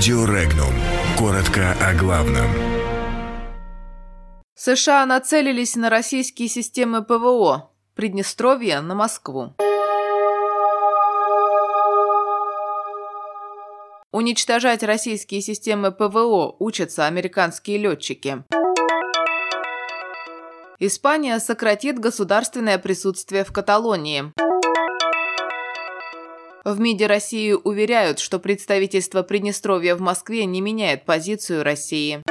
Радио 0.00 0.24
Регнум. 0.24 0.72
Коротко 1.18 1.72
о 1.72 1.92
главном. 1.92 2.48
США 4.54 5.04
нацелились 5.04 5.76
на 5.76 5.90
российские 5.90 6.48
системы 6.48 7.04
ПВО. 7.04 7.70
Приднестровье 7.94 8.80
на 8.80 8.94
Москву. 8.94 9.52
Уничтожать 14.10 14.82
российские 14.82 15.42
системы 15.42 15.92
ПВО 15.92 16.56
учатся 16.58 17.04
американские 17.04 17.76
летчики. 17.76 18.42
Испания 20.78 21.38
сократит 21.40 21.98
государственное 21.98 22.78
присутствие 22.78 23.44
в 23.44 23.52
Каталонии. 23.52 24.32
В 26.62 26.78
МИДе 26.78 27.06
России 27.06 27.52
уверяют, 27.52 28.18
что 28.18 28.38
представительство 28.38 29.22
Приднестровья 29.22 29.96
в 29.96 30.02
Москве 30.02 30.44
не 30.44 30.60
меняет 30.60 31.06
позицию 31.06 31.64
России. 31.64 32.22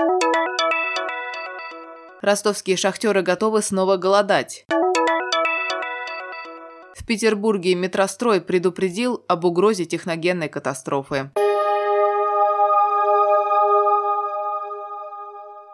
Ростовские 2.22 2.77
шахтеры 2.77 3.23
готовы 3.23 3.63
снова 3.63 3.98
голодать. 3.98 4.66
В 6.95 7.08
Петербурге 7.08 7.73
метрострой 7.73 8.39
предупредил 8.39 9.23
об 9.27 9.45
угрозе 9.45 9.86
техногенной 9.86 10.48
катастрофы. 10.48 11.31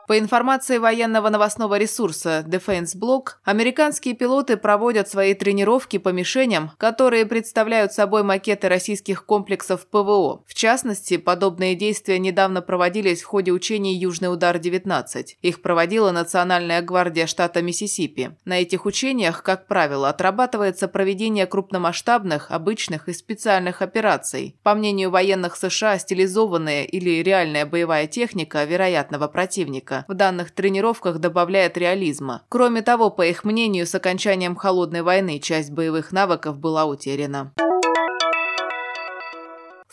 По 0.08 0.20
информации 0.20 0.78
военного 0.78 1.30
новостного 1.30 1.80
ресурса 1.80 2.46
Defense 2.48 2.96
Block, 2.96 3.38
американские 3.44 4.14
пилоты 4.14 4.56
проводят 4.56 5.10
свои 5.10 5.34
тренировки 5.34 5.98
по 5.98 6.10
мишеням, 6.10 6.72
которые 6.78 7.26
представляют 7.26 7.92
собой 7.92 8.22
макеты 8.22 8.70
российских 8.70 9.26
комплексов 9.26 9.88
ПВО. 9.88 10.44
В 10.46 10.54
частности, 10.54 11.18
подобные 11.18 11.74
действия 11.74 12.20
недавно 12.20 12.62
проводились 12.62 13.24
в 13.24 13.26
ходе 13.26 13.52
учений 13.52 13.96
«Южный 13.96 14.32
удар-19». 14.32 15.26
Их 15.42 15.64
проводила 15.64 16.12
Национальная 16.12 16.84
гвардия 16.84 17.26
штата 17.26 17.64
Миссисипи. 17.64 18.38
На 18.46 18.62
этих 18.62 18.86
учениях, 18.86 19.42
как 19.42 19.66
правило, 19.66 20.10
отрабатывается 20.10 20.88
проведение 20.88 21.48
крупномасштабных, 21.48 22.52
обычных 22.52 23.10
и 23.10 23.14
специальных 23.14 23.82
операций. 23.82 24.56
По 24.62 24.76
мнению 24.76 25.10
военных 25.10 25.56
США, 25.56 25.98
стилизованная 25.98 26.84
или 26.84 27.24
реальная 27.24 27.66
боевая 27.66 28.06
техника 28.06 28.64
вероятного 28.66 29.28
противника 29.28 29.95
в 30.08 30.14
данных 30.14 30.52
тренировках 30.52 31.20
добавляет 31.20 31.78
реализма. 31.78 32.42
Кроме 32.50 32.82
того, 32.82 33.10
по 33.10 33.26
их 33.26 33.44
мнению, 33.46 33.86
с 33.86 33.96
окончанием 33.96 34.56
Холодной 34.56 35.04
войны 35.04 35.40
часть 35.40 35.72
боевых 35.72 36.12
навыков 36.12 36.60
была 36.60 36.86
утеряна. 36.86 37.54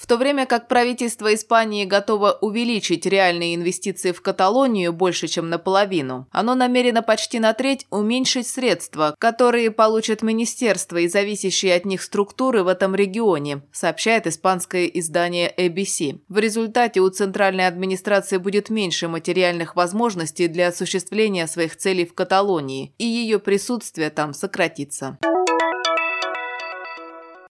В 0.03 0.08
то 0.08 0.17
время 0.17 0.47
как 0.47 0.67
правительство 0.67 1.33
Испании 1.33 1.84
готово 1.84 2.36
увеличить 2.41 3.06
реальные 3.06 3.55
инвестиции 3.55 4.11
в 4.11 4.20
Каталонию 4.20 4.92
больше, 4.92 5.28
чем 5.28 5.48
наполовину, 5.48 6.27
оно 6.33 6.56
намерено 6.56 7.03
почти 7.03 7.39
на 7.39 7.53
треть 7.53 7.86
уменьшить 7.89 8.48
средства, 8.48 9.14
которые 9.20 9.70
получат 9.70 10.22
министерства 10.22 10.97
и 10.97 11.06
зависящие 11.06 11.77
от 11.77 11.84
них 11.84 12.03
структуры 12.03 12.64
в 12.64 12.67
этом 12.67 12.97
регионе, 12.97 13.62
сообщает 13.70 14.27
испанское 14.27 14.86
издание 14.86 15.55
ABC. 15.56 16.19
В 16.28 16.39
результате 16.39 16.98
у 16.98 17.09
центральной 17.09 17.69
администрации 17.69 18.39
будет 18.39 18.70
меньше 18.70 19.06
материальных 19.06 19.77
возможностей 19.77 20.48
для 20.48 20.66
осуществления 20.66 21.47
своих 21.47 21.77
целей 21.77 22.06
в 22.06 22.14
Каталонии, 22.14 22.92
и 22.98 23.05
ее 23.05 23.39
присутствие 23.39 24.11
там 24.11 24.34
сократится. 24.34 25.16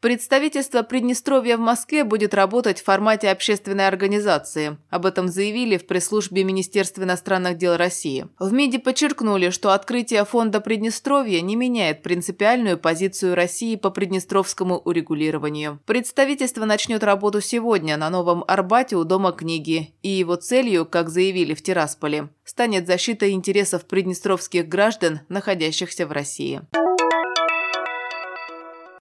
Представительство 0.02 0.82
Приднестровья 0.82 1.56
в 1.56 1.60
Москве 1.60 2.02
будет 2.02 2.34
работать 2.34 2.80
в 2.80 2.84
формате 2.84 3.30
общественной 3.30 3.86
организации. 3.86 4.76
Об 4.90 5.06
этом 5.06 5.28
заявили 5.28 5.76
в 5.76 5.86
пресс-службе 5.86 6.42
Министерства 6.42 7.04
иностранных 7.04 7.56
дел 7.56 7.76
России. 7.76 8.26
В 8.40 8.52
МИДе 8.52 8.80
подчеркнули, 8.80 9.50
что 9.50 9.72
открытие 9.72 10.24
фонда 10.24 10.60
Приднестровья 10.60 11.40
не 11.40 11.54
меняет 11.54 12.02
принципиальную 12.02 12.78
позицию 12.78 13.36
России 13.36 13.76
по 13.76 13.90
приднестровскому 13.90 14.78
урегулированию. 14.78 15.78
Представительство 15.86 16.64
начнет 16.64 17.04
работу 17.04 17.40
сегодня 17.40 17.96
на 17.96 18.10
Новом 18.10 18.42
Арбате 18.48 18.96
у 18.96 19.04
Дома 19.04 19.30
книги, 19.30 19.94
и 20.02 20.08
его 20.08 20.34
целью, 20.34 20.84
как 20.84 21.10
заявили 21.10 21.54
в 21.54 21.62
Тирасполе, 21.62 22.28
станет 22.44 22.88
защита 22.88 23.30
интересов 23.30 23.84
приднестровских 23.84 24.66
граждан, 24.66 25.20
находящихся 25.28 26.08
в 26.08 26.10
России. 26.10 26.60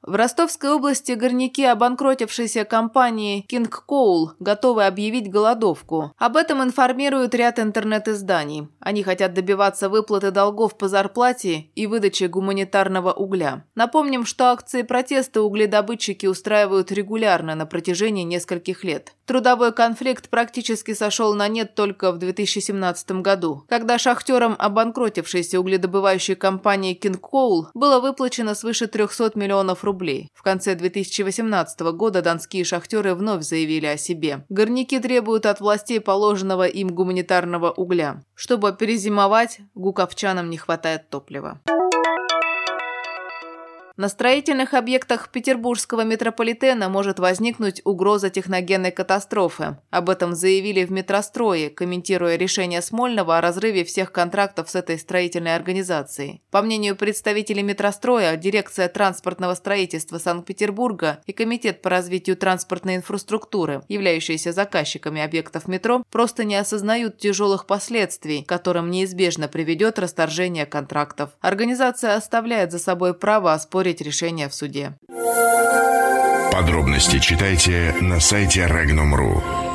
В 0.03 0.15
Ростовской 0.15 0.71
области 0.71 1.11
горняки 1.11 1.63
обанкротившейся 1.63 2.65
компании 2.65 3.45
King 3.47 3.71
Coal 3.87 4.31
готовы 4.39 4.87
объявить 4.87 5.29
голодовку. 5.29 6.11
Об 6.17 6.37
этом 6.37 6.63
информирует 6.63 7.35
ряд 7.35 7.59
интернет-изданий. 7.59 8.67
Они 8.79 9.03
хотят 9.03 9.35
добиваться 9.35 9.89
выплаты 9.89 10.31
долгов 10.31 10.75
по 10.75 10.87
зарплате 10.87 11.67
и 11.75 11.85
выдачи 11.85 12.23
гуманитарного 12.23 13.13
угля. 13.13 13.63
Напомним, 13.75 14.25
что 14.25 14.45
акции 14.45 14.81
протеста 14.81 15.43
угледобытчики 15.43 16.25
устраивают 16.25 16.91
регулярно 16.91 17.53
на 17.53 17.67
протяжении 17.67 18.23
нескольких 18.23 18.83
лет. 18.83 19.13
Трудовой 19.27 19.71
конфликт 19.71 20.29
практически 20.29 20.95
сошел 20.95 21.35
на 21.35 21.47
нет 21.47 21.75
только 21.75 22.11
в 22.11 22.17
2017 22.17 23.11
году, 23.21 23.65
когда 23.69 23.99
шахтерам 23.99 24.55
обанкротившейся 24.57 25.59
угледобывающей 25.59 26.35
компании 26.35 26.99
King 26.99 27.19
Coal 27.21 27.67
было 27.75 27.99
выплачено 27.99 28.55
свыше 28.55 28.87
300 28.87 29.33
миллионов 29.35 29.83
рублей 29.83 29.90
рублей. 29.91 30.29
В 30.33 30.41
конце 30.41 30.75
2018 30.75 31.81
года 31.93 32.21
донские 32.21 32.63
шахтеры 32.63 33.13
вновь 33.13 33.43
заявили 33.43 33.87
о 33.87 33.97
себе. 33.97 34.45
Горняки 34.49 34.99
требуют 34.99 35.45
от 35.45 35.59
властей 35.59 35.99
положенного 35.99 36.65
им 36.65 36.87
гуманитарного 36.87 37.71
угля. 37.71 38.23
Чтобы 38.33 38.73
перезимовать, 38.73 39.59
гуковчанам 39.75 40.49
не 40.49 40.57
хватает 40.57 41.09
топлива. 41.09 41.59
На 43.97 44.07
строительных 44.07 44.73
объектах 44.73 45.29
петербургского 45.29 46.05
метрополитена 46.05 46.87
может 46.87 47.19
возникнуть 47.19 47.81
угроза 47.83 48.29
техногенной 48.29 48.91
катастрофы. 48.91 49.77
Об 49.89 50.09
этом 50.09 50.33
заявили 50.33 50.85
в 50.85 50.91
метрострое, 50.91 51.69
комментируя 51.69 52.37
решение 52.37 52.81
Смольного 52.81 53.37
о 53.37 53.41
разрыве 53.41 53.83
всех 53.83 54.13
контрактов 54.13 54.69
с 54.69 54.75
этой 54.75 54.97
строительной 54.97 55.55
организацией. 55.55 56.41
По 56.51 56.61
мнению 56.61 56.95
представителей 56.95 57.63
метростроя, 57.63 58.37
дирекция 58.37 58.87
транспортного 58.87 59.55
строительства 59.55 60.19
Санкт-Петербурга 60.19 61.19
и 61.25 61.33
Комитет 61.33 61.81
по 61.81 61.89
развитию 61.89 62.37
транспортной 62.37 62.95
инфраструктуры, 62.95 63.83
являющиеся 63.89 64.53
заказчиками 64.53 65.21
объектов 65.21 65.67
метро, 65.67 66.03
просто 66.09 66.45
не 66.45 66.55
осознают 66.55 67.17
тяжелых 67.17 67.65
последствий, 67.65 68.43
которым 68.43 68.89
неизбежно 68.89 69.49
приведет 69.49 69.99
расторжение 69.99 70.65
контрактов. 70.65 71.31
Организация 71.41 72.15
оставляет 72.15 72.71
за 72.71 72.79
собой 72.79 73.13
право 73.13 73.51
оспорить 73.51 73.80
оспорить 73.81 74.01
решение 74.01 74.47
в 74.47 74.53
суде. 74.53 74.93
Подробности 76.51 77.19
читайте 77.19 77.95
на 77.99 78.19
сайте 78.19 78.67
Regnum.ru. 78.67 79.70